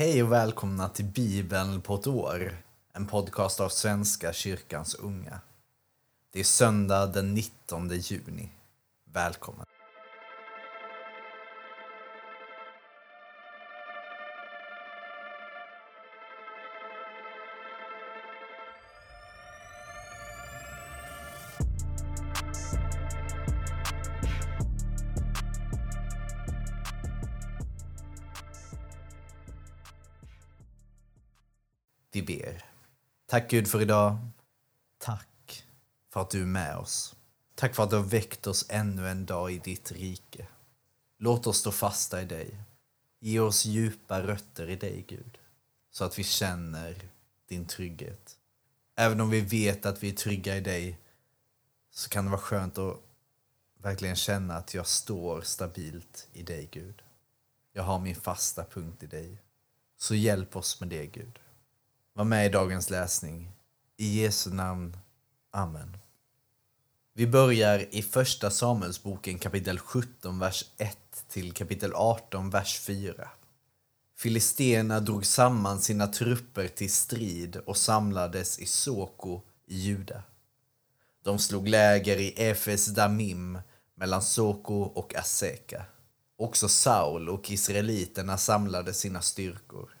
[0.00, 2.52] Hej och välkomna till Bibeln på ett år,
[2.92, 5.40] en podcast av Svenska kyrkans unga.
[6.32, 8.48] Det är söndag den 19 juni.
[9.12, 9.66] Välkommen!
[32.12, 32.64] Vi ber.
[33.26, 34.18] Tack Gud för idag.
[34.98, 35.64] Tack
[36.12, 37.16] för att du är med oss.
[37.54, 40.46] Tack för att du har väckt oss ännu en dag i ditt rike.
[41.18, 42.56] Låt oss stå fasta i dig.
[43.20, 45.38] Ge oss djupa rötter i dig, Gud,
[45.90, 47.08] så att vi känner
[47.48, 48.36] din trygghet.
[48.96, 50.98] Även om vi vet att vi är trygga i dig
[51.90, 52.96] så kan det vara skönt att
[53.78, 57.02] verkligen känna att jag står stabilt i dig, Gud.
[57.72, 59.42] Jag har min fasta punkt i dig.
[59.96, 61.38] Så hjälp oss med det, Gud.
[62.20, 63.52] Var med i dagens läsning.
[63.96, 64.96] I Jesu namn.
[65.50, 65.96] Amen.
[67.14, 73.28] Vi börjar i Första Samuelsboken kapitel 17, vers 1 till kapitel 18, vers 4.
[74.16, 80.22] Filisterna drog samman sina trupper till strid och samlades i Soko i Juda.
[81.24, 83.58] De slog läger i Efes Damim
[83.94, 85.84] mellan Soko och Aseka.
[86.36, 89.99] Också Saul och israeliterna samlade sina styrkor.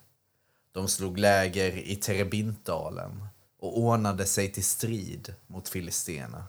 [0.72, 3.26] De slog läger i Terebintdalen
[3.58, 6.44] och ordnade sig till strid mot filisterna.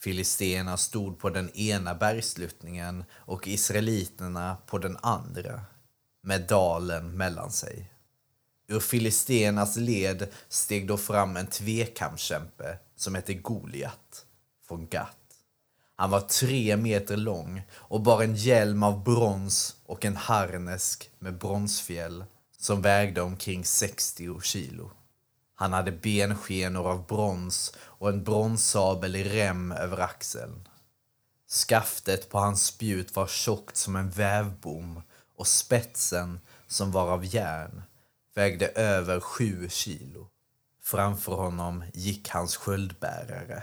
[0.00, 5.60] Filisterna stod på den ena bergsluttningen och israeliterna på den andra,
[6.22, 7.92] med dalen mellan sig.
[8.68, 14.26] Ur filisternas led steg då fram en tvekampskämpe som hette Goliat
[14.68, 15.16] från Gat.
[15.96, 21.38] Han var tre meter lång och bar en hjälm av brons och en harnesk med
[21.38, 22.24] bronsfjäll
[22.60, 24.90] som vägde omkring 60 kilo.
[25.54, 30.68] Han hade benskenor av brons och en bronssabel i rem över axeln.
[31.48, 35.02] Skaftet på hans spjut var tjockt som en vävbom
[35.36, 37.82] och spetsen, som var av järn,
[38.34, 40.28] vägde över sju kilo.
[40.82, 43.62] Framför honom gick hans sköldbärare.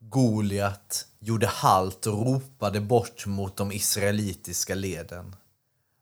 [0.00, 5.36] Goliat gjorde halt och ropade bort mot de israelitiska leden.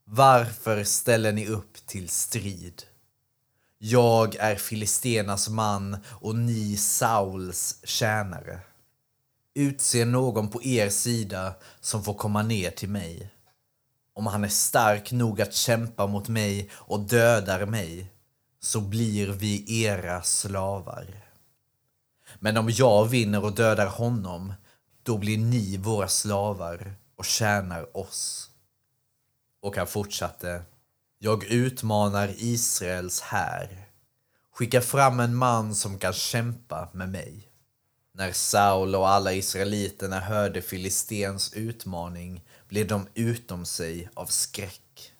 [0.07, 2.83] Varför ställer ni upp till strid?
[3.79, 8.61] Jag är Filistenas man och ni Sauls tjänare.
[9.55, 13.31] Utse någon på er sida som får komma ner till mig.
[14.15, 18.13] Om han är stark nog att kämpa mot mig och dödar mig
[18.61, 21.25] så blir vi era slavar.
[22.39, 24.53] Men om jag vinner och dödar honom
[25.03, 28.51] då blir ni våra slavar och tjänar oss.
[29.65, 30.63] Och han fortsatte.
[31.19, 33.87] Jag utmanar Israels här.
[34.53, 37.49] Skicka fram en man som kan kämpa med mig.
[38.13, 45.13] När Saul och alla israeliterna hörde Filistens utmaning blev de utom sig av skräck.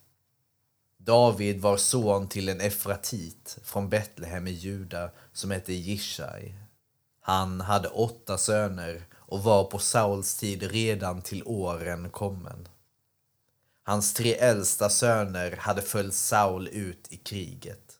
[0.99, 6.55] David var son till en efratit från Betlehem i Juda som hette Jishai.
[7.21, 12.69] Han hade åtta söner och var på Sauls tid redan till åren kommen.
[13.87, 17.93] Hans tre äldsta söner hade följt Saul ut i kriget.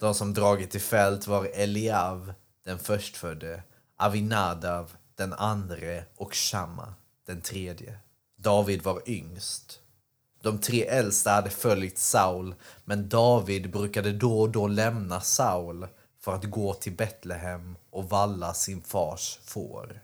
[0.00, 2.32] De som dragit till fält var Eliav,
[2.64, 3.62] den förstfödde,
[3.96, 6.94] Avinadav, den andre och Shamma,
[7.26, 7.98] den tredje.
[8.36, 9.80] David var yngst.
[10.42, 12.54] De tre äldsta hade följt Saul,
[12.84, 15.86] men David brukade då och då lämna Saul
[16.20, 20.00] för att gå till Betlehem och valla sin fars får.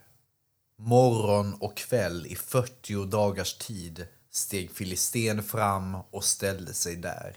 [0.76, 4.06] Morgon och kväll i 40 dagars tid
[4.38, 7.36] steg filisten fram och ställde sig där.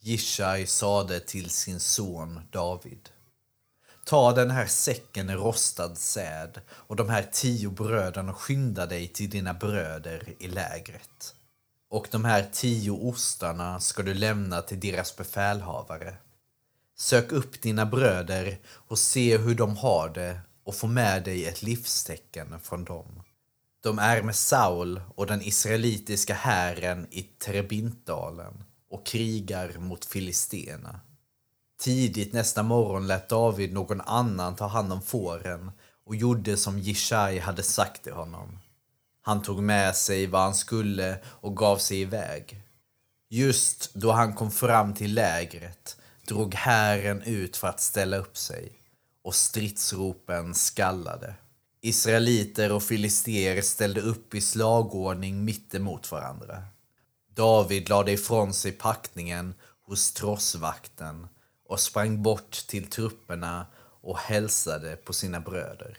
[0.00, 3.08] Jishai sade till sin son David.
[4.04, 9.30] Ta den här säcken rostad säd och de här tio bröden och skynda dig till
[9.30, 11.34] dina bröder i lägret.
[11.90, 16.16] Och de här tio ostarna ska du lämna till deras befälhavare.
[16.96, 21.62] Sök upp dina bröder och se hur de har det och få med dig ett
[21.62, 23.22] livstecken från dem.
[23.84, 31.00] De är med Saul och den israelitiska hären i Trebintdalen och krigar mot filisterna.
[31.80, 35.70] Tidigt nästa morgon lät David någon annan ta hand om fåren
[36.06, 38.58] och gjorde som Jishai hade sagt till honom.
[39.22, 42.62] Han tog med sig vad han skulle och gav sig iväg.
[43.28, 45.96] Just då han kom fram till lägret
[46.28, 48.72] drog hären ut för att ställa upp sig
[49.22, 51.34] och stridsropen skallade.
[51.86, 56.62] Israeliter och filister ställde upp i slagordning mitt emot varandra.
[57.34, 59.54] David lade ifrån sig packningen
[59.86, 61.26] hos trossvakten
[61.68, 63.66] och sprang bort till trupperna
[64.02, 65.98] och hälsade på sina bröder.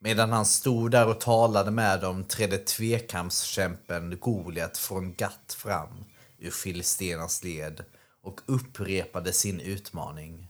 [0.00, 6.04] Medan han stod där och talade med dem trädde tvekampskämpen Goliat från Gatt fram
[6.38, 7.84] ur filisternas led
[8.22, 10.48] och upprepade sin utmaning.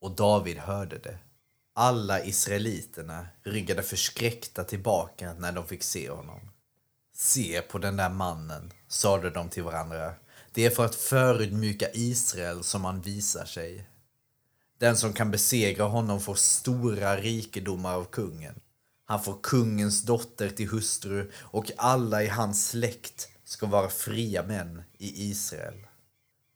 [0.00, 1.18] Och David hörde det.
[1.80, 6.40] Alla israeliterna ryggade förskräckta tillbaka när de fick se honom.
[7.14, 10.14] Se på den där mannen, sade de till varandra.
[10.52, 13.88] Det är för att förödmjuka Israel som han visar sig.
[14.78, 18.60] Den som kan besegra honom får stora rikedomar av kungen.
[19.04, 24.82] Han får kungens dotter till hustru och alla i hans släkt ska vara fria män
[24.98, 25.86] i Israel.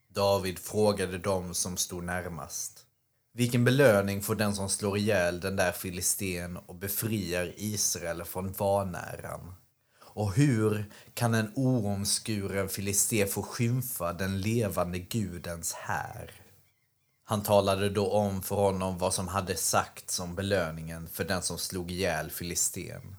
[0.08, 2.86] David frågade dem som stod närmast.
[3.34, 9.54] Vilken belöning får den som slår ihjäl den där filisten och befriar Israel från vanäran?
[10.14, 16.30] Och hur kan en oomskuren filisté få skymfa den levande gudens här?
[17.24, 21.58] Han talade då om för honom vad som hade sagts om belöningen för den som
[21.58, 23.16] slog ihjäl filisten.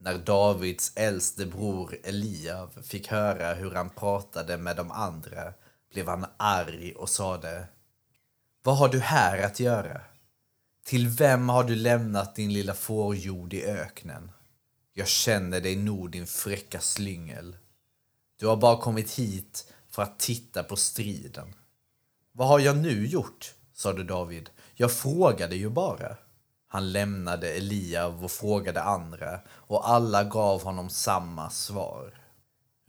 [0.00, 5.52] När Davids äldste bror Eliav fick höra hur han pratade med de andra
[5.92, 7.68] blev han arg och sade
[8.66, 10.00] vad har du här att göra?
[10.84, 14.30] Till vem har du lämnat din lilla fårjord i öknen?
[14.92, 17.56] Jag känner dig nog din fräcka slyngel.
[18.38, 21.54] Du har bara kommit hit för att titta på striden.
[22.32, 23.54] Vad har jag nu gjort?
[23.74, 24.50] sade David.
[24.74, 26.16] Jag frågade ju bara.
[26.68, 32.14] Han lämnade Eliav och frågade andra och alla gav honom samma svar.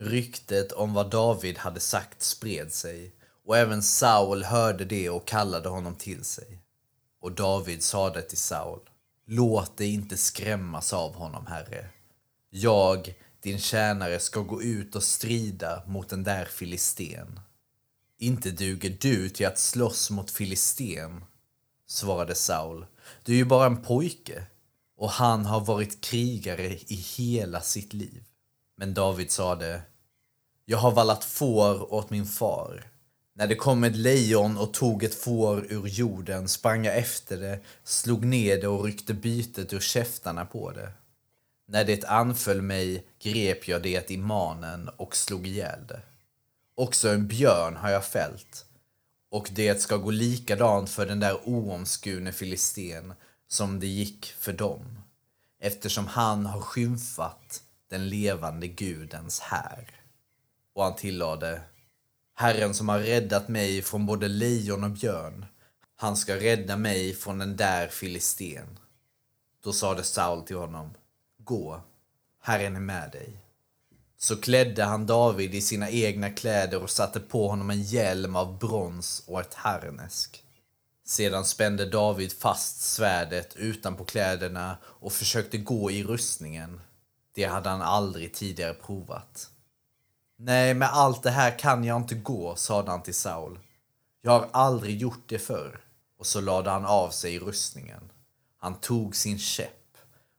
[0.00, 5.68] Ryktet om vad David hade sagt spred sig och även Saul hörde det och kallade
[5.68, 6.62] honom till sig.
[7.20, 8.80] Och David sade till Saul,
[9.26, 11.88] låt dig inte skrämmas av honom, herre.
[12.50, 17.40] Jag, din tjänare, ska gå ut och strida mot den där filisten.
[18.18, 21.24] Inte duger du till att slåss mot filisten,
[21.86, 22.86] svarade Saul.
[23.22, 24.46] Du är ju bara en pojke
[24.96, 28.24] och han har varit krigare i hela sitt liv.
[28.76, 29.82] Men David sade,
[30.64, 32.95] jag har vallat får åt min far.
[33.38, 37.60] När det kom ett lejon och tog ett får ur jorden sprang jag efter det,
[37.84, 40.92] slog ner det och ryckte bytet ur käftarna på det.
[41.68, 46.00] När det anföll mig grep jag det i manen och slog ihjäl det.
[46.74, 48.64] Också en björn har jag fällt.
[49.30, 53.14] Och det ska gå likadant för den där oomskurne filisten
[53.48, 54.98] som det gick för dem.
[55.60, 59.90] Eftersom han har skymfat den levande gudens här.
[60.74, 61.60] Och han tillade
[62.38, 65.46] Herren som har räddat mig från både lejon och björn.
[65.96, 68.78] Han ska rädda mig från den där filisten.
[69.64, 70.94] Då sade Saul till honom
[71.38, 71.80] Gå,
[72.42, 73.38] Herren är med dig.
[74.18, 78.58] Så klädde han David i sina egna kläder och satte på honom en hjälm av
[78.58, 80.42] brons och ett harnesk.
[81.04, 86.80] Sedan spände David fast svärdet utanpå kläderna och försökte gå i rustningen.
[87.34, 89.50] Det hade han aldrig tidigare provat.
[90.36, 93.58] Nej, med allt det här kan jag inte gå, sade han till Saul.
[94.22, 95.80] Jag har aldrig gjort det förr.
[96.18, 98.10] Och så lade han av sig rustningen.
[98.58, 99.96] Han tog sin käpp,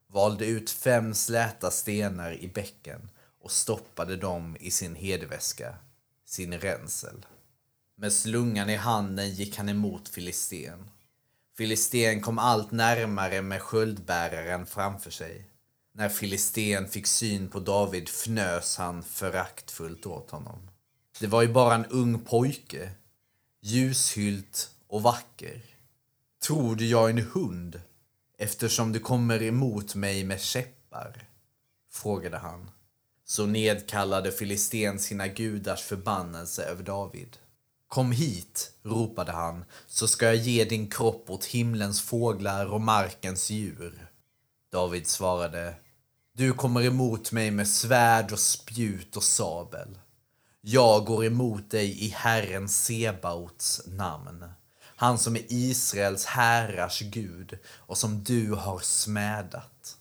[0.07, 3.09] valde ut fem släta stenar i bäcken
[3.41, 5.75] och stoppade dem i sin hedväska,
[6.25, 7.25] sin ränsel.
[7.95, 10.89] Med slungan i handen gick han emot Filisten.
[11.57, 15.45] Filisten kom allt närmare med sköldbäraren framför sig.
[15.97, 20.69] När Filisten fick syn på David fnös han föraktfullt åt honom.
[21.19, 22.91] Det var ju bara en ung pojke,
[23.61, 25.61] ljushylt och vacker.
[26.47, 27.81] Tror du jag är en hund
[28.37, 31.27] eftersom du kommer emot mig med käppar?
[31.91, 32.71] frågade han.
[33.25, 37.37] Så nedkallade Filisten sina gudars förbannelse över David.
[37.87, 43.49] Kom hit, ropade han, så ska jag ge din kropp åt himlens fåglar och markens
[43.49, 44.07] djur.
[44.71, 45.75] David svarade,
[46.37, 49.97] du kommer emot mig med svärd och spjut och sabel.
[50.61, 54.45] Jag går emot dig i Herren Sebaots namn,
[54.79, 59.97] han som är Israels härars Gud och som du har smädat.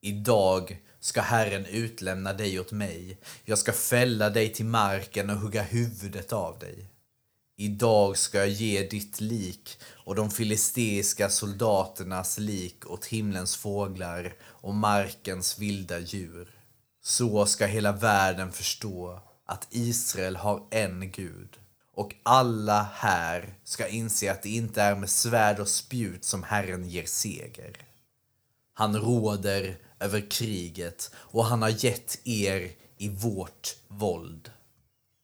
[0.00, 3.18] Idag ska Herren utlämna dig åt mig.
[3.44, 6.93] Jag ska fälla dig till marken och hugga huvudet av dig.
[7.56, 14.74] Idag ska jag ge ditt lik och de filisteiska soldaternas lik åt himlens fåglar och
[14.74, 16.48] markens vilda djur.
[17.02, 21.58] Så ska hela världen förstå att Israel har en Gud
[21.94, 26.88] och alla här ska inse att det inte är med svärd och spjut som Herren
[26.88, 27.86] ger seger.
[28.74, 34.50] Han råder över kriget och han har gett er i vårt våld.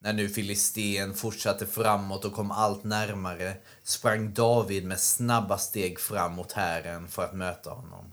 [0.03, 6.33] När nu Filisten fortsatte framåt och kom allt närmare sprang David med snabba steg fram
[6.33, 8.13] mot hären för att möta honom.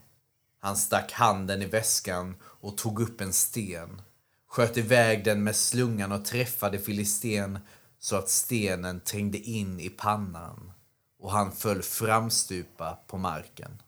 [0.60, 4.02] Han stack handen i väskan och tog upp en sten,
[4.48, 7.60] sköt iväg den med slungan och träffade Filisten
[8.00, 10.72] så att stenen trängde in i pannan
[11.20, 13.82] och han föll framstupa på marken.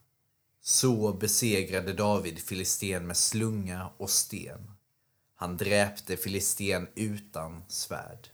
[0.61, 4.71] Så besegrade David Filisten med slunga och sten.
[5.39, 8.27] Han dräpte Filisten utan svärd.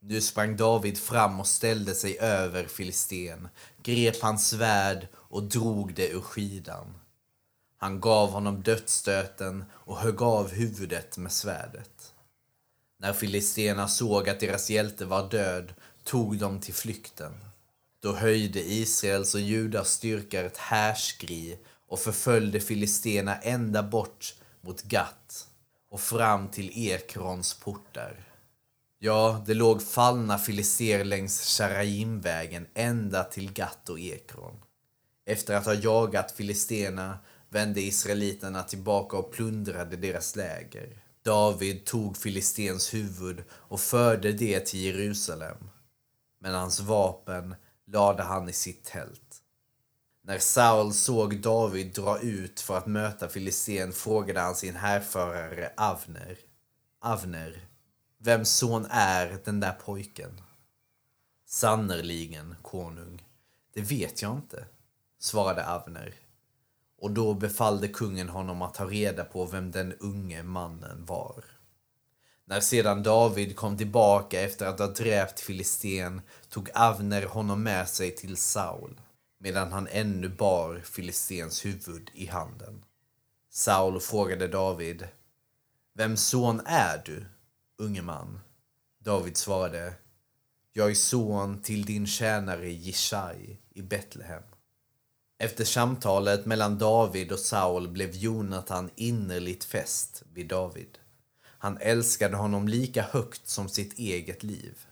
[0.00, 3.48] Nu sprang David fram och ställde sig över Filisten,
[3.82, 6.94] grep hans svärd och drog det ur skidan.
[7.76, 12.14] Han gav honom dödsstöten och högg av huvudet med svärdet.
[12.98, 17.32] När filisterna såg att deras hjälte var död tog de till flykten.
[18.00, 25.48] Då höjde Israels och Judas styrkor ett härskri och förföljde filisterna ända bort mot Gat
[25.90, 28.26] och fram till Ekrons portar.
[28.98, 34.56] Ja, det låg fallna filister längs Sharaimvägen ända till Gat och Ekron.
[35.26, 41.02] Efter att ha jagat filisterna vände israeliterna tillbaka och plundrade deras läger.
[41.22, 45.70] David tog filistens huvud och förde det till Jerusalem.
[46.40, 47.54] Men hans vapen
[47.86, 49.25] lade han i sitt tält.
[50.28, 56.38] När Saul såg David dra ut för att möta filisten frågade han sin härförare Avner.
[57.00, 57.60] Avner,
[58.18, 60.40] vems son är den där pojken?
[61.46, 63.24] Sannerligen, konung,
[63.74, 64.64] det vet jag inte,
[65.18, 66.14] svarade Avner.
[66.98, 71.44] Och då befallde kungen honom att ta reda på vem den unge mannen var.
[72.44, 78.16] När sedan David kom tillbaka efter att ha dräpt filisten tog Avner honom med sig
[78.16, 79.00] till Saul
[79.38, 82.84] medan han ännu bar filistens huvud i handen.
[83.50, 85.08] Saul frågade David
[85.94, 87.24] Vems son är du,
[87.76, 88.40] unge man?
[88.98, 89.94] David svarade
[90.72, 94.42] Jag är son till din tjänare Jishai i Betlehem.
[95.38, 100.98] Efter samtalet mellan David och Saul blev Jonatan innerligt fäst vid David.
[101.42, 104.86] Han älskade honom lika högt som sitt eget liv.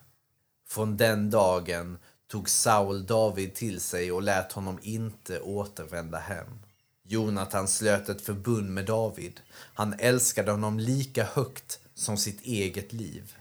[0.67, 1.97] Från den dagen
[2.35, 6.59] tog Saul David till sig och lät honom inte återvända hem.
[7.03, 9.41] Jonatan slöt ett förbund med David.
[9.73, 13.35] Han älskade honom lika högt som sitt eget liv.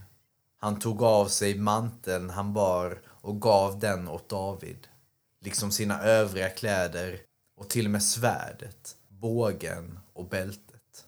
[0.57, 4.89] Han tog av sig manteln han bar och gav den åt David,
[5.41, 7.21] liksom sina övriga kläder
[7.57, 11.07] och till och med svärdet, bågen och bältet.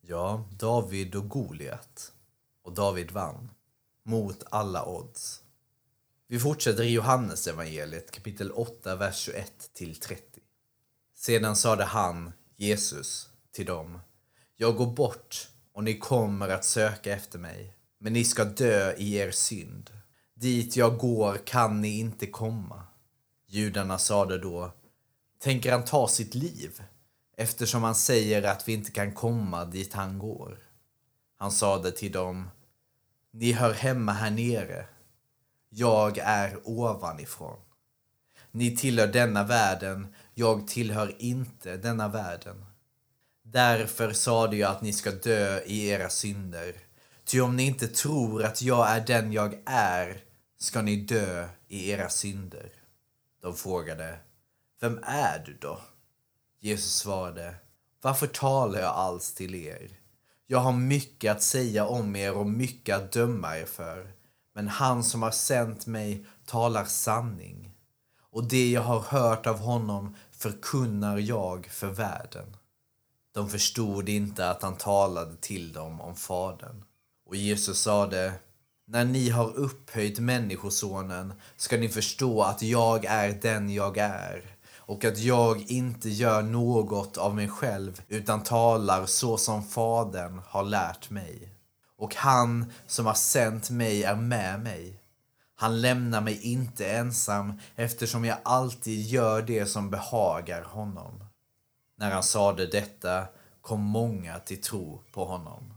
[0.00, 2.12] Ja, David och Goliat.
[2.62, 3.50] Och David vann.
[4.02, 5.42] Mot alla odds.
[6.30, 10.22] Vi fortsätter i Johannes evangeliet kapitel 8, vers 21 till 30.
[11.14, 13.98] Sedan sade han, Jesus, till dem.
[14.56, 19.14] Jag går bort och ni kommer att söka efter mig, men ni ska dö i
[19.14, 19.90] er synd.
[20.34, 22.82] Dit jag går kan ni inte komma.
[23.46, 24.72] Judarna sade då,
[25.38, 26.82] tänker han ta sitt liv
[27.36, 30.58] eftersom han säger att vi inte kan komma dit han går?
[31.36, 32.50] Han sade till dem,
[33.32, 34.86] ni hör hemma här nere
[35.70, 37.58] jag är ovanifrån.
[38.50, 42.64] Ni tillhör denna världen, jag tillhör inte denna världen.
[43.42, 46.74] Därför sade jag att ni ska dö i era synder.
[47.24, 50.24] Ty om ni inte tror att jag är den jag är
[50.58, 52.72] ska ni dö i era synder.
[53.42, 54.18] De frågade,
[54.80, 55.80] vem är du då?
[56.60, 57.54] Jesus svarade,
[58.02, 59.90] varför talar jag alls till er?
[60.46, 64.12] Jag har mycket att säga om er och mycket att döma er för
[64.60, 67.70] men han som har sänt mig talar sanning.
[68.30, 72.56] Och det jag har hört av honom förkunnar jag för världen.
[73.34, 76.84] De förstod inte att han talade till dem om Fadern.
[77.26, 78.32] Och Jesus sade,
[78.86, 85.04] när ni har upphöjt Människosonen ska ni förstå att jag är den jag är och
[85.04, 91.10] att jag inte gör något av mig själv utan talar så som Fadern har lärt
[91.10, 91.59] mig
[92.00, 95.00] och han som har sänt mig är med mig.
[95.54, 101.24] Han lämnar mig inte ensam eftersom jag alltid gör det som behagar honom.
[101.96, 103.26] När han sade detta
[103.60, 105.74] kom många till tro på honom.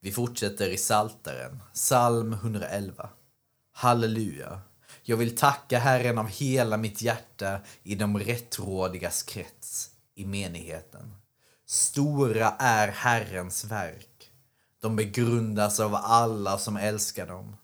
[0.00, 3.08] Vi fortsätter i Salteren, psalm 111.
[3.72, 4.60] Halleluja!
[5.02, 11.14] Jag vill tacka Herren av hela mitt hjärta i de rättrådigas krets, i menigheten.
[11.66, 14.11] Stora är Herrens verk
[14.82, 17.56] de begrundas av alla som älskar dem.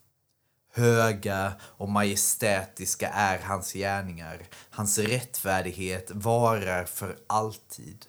[0.72, 4.42] Höga och majestätiska är hans gärningar.
[4.70, 8.06] Hans rättfärdighet varar för alltid.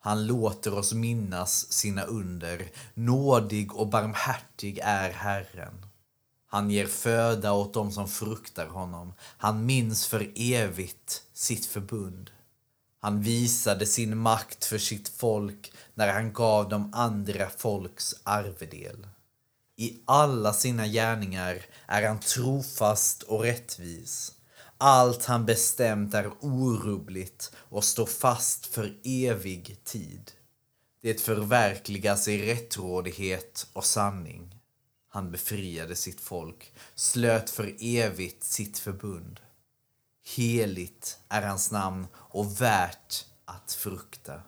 [0.00, 2.66] Han låter oss minnas sina under.
[2.94, 5.86] Nådig och barmhärtig är Herren.
[6.46, 9.14] Han ger föda åt dem som fruktar honom.
[9.18, 12.30] Han minns för evigt sitt förbund.
[13.04, 19.06] Han visade sin makt för sitt folk när han gav dem andra folks arvedel.
[19.76, 24.32] I alla sina gärningar är han trofast och rättvis.
[24.78, 30.30] Allt han bestämt är orubbligt och står fast för evig tid.
[31.02, 34.54] Det förverkligas i rättrådighet och sanning.
[35.08, 39.40] Han befriade sitt folk, slöt för evigt sitt förbund.
[40.24, 44.42] Heligt är hans namn och värt att frukta.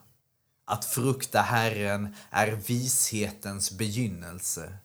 [0.65, 4.77] Att frukta Herren är vishetens begynnelse.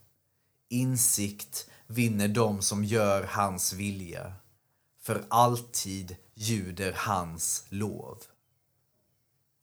[0.69, 4.33] Insikt vinner de som gör hans vilja.
[5.01, 8.19] För alltid ljuder hans lov.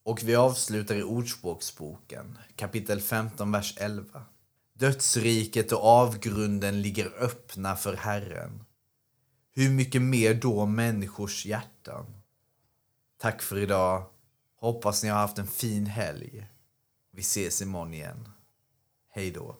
[0.03, 4.25] Och vi avslutar i Ordspråksboken, kapitel 15, vers 11.
[4.73, 8.65] Dödsriket och avgrunden ligger öppna för Herren.
[9.59, 12.05] Hur mycket mer då människors hjärtan?
[13.17, 14.05] Tack för idag.
[14.55, 16.47] Hoppas ni har haft en fin helg.
[17.11, 18.29] Vi ses imorgon igen.
[19.09, 19.57] Hej då.